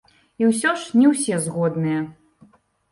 [0.43, 2.01] І ўсё ж не ўсе згодныя!